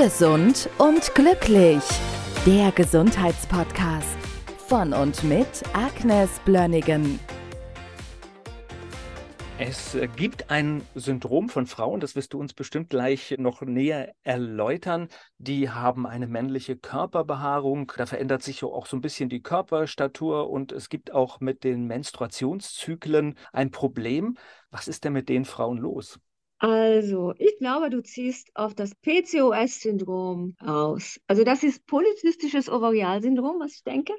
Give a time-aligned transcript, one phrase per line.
[0.00, 1.82] Gesund und glücklich.
[2.46, 4.16] Der Gesundheitspodcast
[4.68, 7.18] von und mit Agnes Blönnigan.
[9.58, 15.08] Es gibt ein Syndrom von Frauen, das wirst du uns bestimmt gleich noch näher erläutern.
[15.38, 20.70] Die haben eine männliche Körperbehaarung, da verändert sich auch so ein bisschen die Körperstatur und
[20.70, 24.38] es gibt auch mit den Menstruationszyklen ein Problem.
[24.70, 26.20] Was ist denn mit den Frauen los?
[26.58, 31.20] Also, ich glaube, du ziehst auf das PCOS-Syndrom aus.
[31.26, 34.12] Also, das ist polyzystisches Ovarialsyndrom, was ich denke.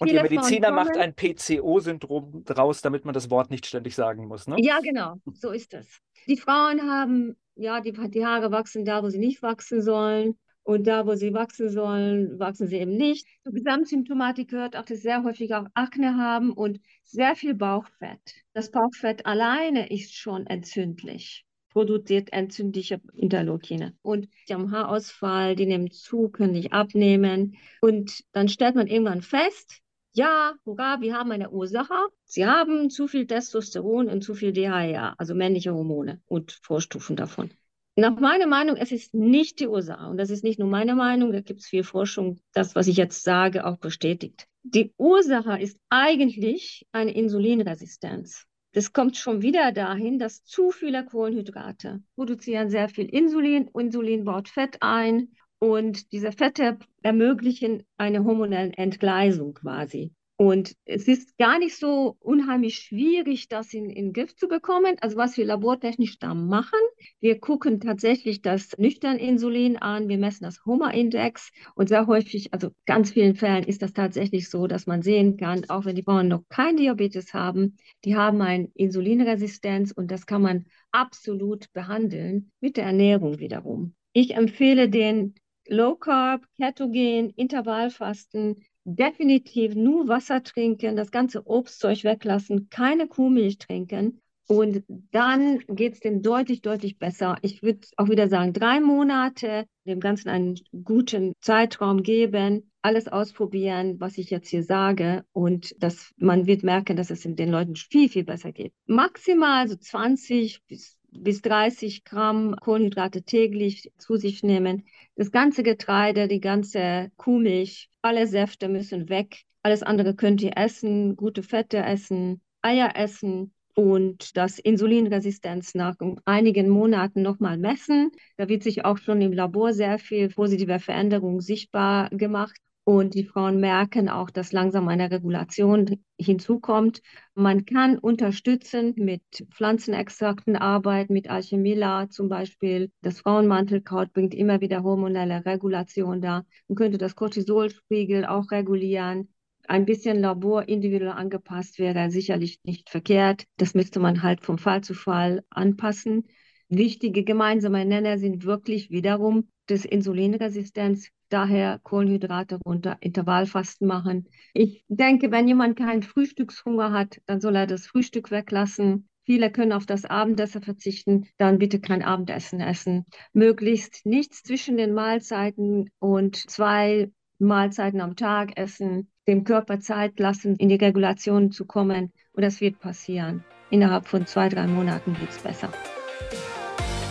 [0.00, 3.66] Und Viele ihr Mediziner Frauen macht kommen- ein PCO-Syndrom draus, damit man das Wort nicht
[3.66, 4.56] ständig sagen muss, ne?
[4.58, 5.98] Ja, genau, so ist es.
[6.26, 10.38] Die Frauen haben, ja, die, die Haare wachsen da, wo sie nicht wachsen sollen.
[10.64, 13.26] Und da, wo sie wachsen sollen, wachsen sie eben nicht.
[13.42, 18.20] Zur Gesamtsymptomatik gehört auch, dass sie sehr häufig auch Akne haben und sehr viel Bauchfett.
[18.54, 23.94] Das Bauchfett alleine ist schon entzündlich, produziert entzündliche Interleukine.
[24.02, 27.56] Und die haben Haarausfall, die nehmen zu, können nicht abnehmen.
[27.80, 29.80] Und dann stellt man irgendwann fest,
[30.14, 31.94] ja, hurra, wir haben eine Ursache.
[32.24, 37.50] Sie haben zu viel Testosteron und zu viel DHEA, also männliche Hormone und Vorstufen davon.
[37.96, 40.08] Nach meiner Meinung, es ist nicht die Ursache.
[40.08, 42.96] Und das ist nicht nur meine Meinung, da gibt es viel Forschung, das, was ich
[42.96, 44.46] jetzt sage, auch bestätigt.
[44.62, 48.46] Die Ursache ist eigentlich eine Insulinresistenz.
[48.72, 53.68] Das kommt schon wieder dahin, dass zu viele Kohlenhydrate produzieren sehr viel Insulin.
[53.78, 55.28] Insulin baut Fett ein
[55.58, 60.14] und diese Fette ermöglichen eine hormonelle Entgleisung quasi.
[60.42, 64.96] Und es ist gar nicht so unheimlich schwierig, das in, in den Griff zu bekommen.
[65.00, 66.80] Also was wir labortechnisch da machen,
[67.20, 72.70] wir gucken tatsächlich das nüchtern Insulin an, wir messen das HOMA-Index und sehr häufig, also
[72.86, 76.26] ganz vielen Fällen ist das tatsächlich so, dass man sehen kann, auch wenn die Frauen
[76.26, 82.76] noch kein Diabetes haben, die haben eine Insulinresistenz und das kann man absolut behandeln mit
[82.76, 83.94] der Ernährung wiederum.
[84.12, 85.36] Ich empfehle den
[85.68, 94.20] Low Carb, Ketogen, Intervallfasten, definitiv nur Wasser trinken, das ganze Obstzeug weglassen, keine Kuhmilch trinken.
[94.48, 94.82] Und
[95.12, 97.36] dann geht es dem deutlich, deutlich besser.
[97.42, 104.00] Ich würde auch wieder sagen, drei Monate, dem Ganzen einen guten Zeitraum geben, alles ausprobieren,
[104.00, 105.24] was ich jetzt hier sage.
[105.32, 108.72] Und das, man wird merken, dass es den Leuten viel, viel besser geht.
[108.86, 114.84] Maximal so 20 bis bis 30 Gramm Kohlenhydrate täglich zu sich nehmen.
[115.14, 119.42] Das ganze Getreide, die ganze Kuhmilch, alle Säfte müssen weg.
[119.62, 126.68] Alles andere könnt ihr essen, gute Fette essen, Eier essen und das Insulinresistenz nach einigen
[126.68, 128.10] Monaten nochmal messen.
[128.36, 132.56] Da wird sich auch schon im Labor sehr viel positive Veränderung sichtbar gemacht.
[132.84, 137.00] Und die Frauen merken auch, dass langsam eine Regulation hinzukommt.
[137.34, 142.90] Man kann unterstützen mit Pflanzenextrakten arbeiten, mit Alchemila zum Beispiel.
[143.00, 146.44] Das Frauenmantelkraut bringt immer wieder hormonelle Regulation da.
[146.66, 149.28] Man könnte das Cortisolspiegel auch regulieren.
[149.68, 153.44] Ein bisschen Labor individuell angepasst wäre sicherlich nicht verkehrt.
[153.58, 156.26] Das müsste man halt vom Fall zu Fall anpassen.
[156.68, 164.26] Wichtige gemeinsame Nenner sind wirklich wiederum das Insulinresistenz, daher Kohlenhydrate runter, Intervallfasten machen.
[164.54, 169.08] Ich denke, wenn jemand keinen Frühstückshunger hat, dann soll er das Frühstück weglassen.
[169.24, 173.06] Viele können auf das Abendessen verzichten, dann bitte kein Abendessen essen.
[173.32, 180.56] Möglichst nichts zwischen den Mahlzeiten und zwei Mahlzeiten am Tag essen, dem Körper Zeit lassen,
[180.56, 182.12] in die Regulation zu kommen.
[182.32, 183.44] Und das wird passieren.
[183.70, 185.70] Innerhalb von zwei, drei Monaten wird es besser.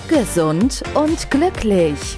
[0.07, 2.17] Gesund und glücklich.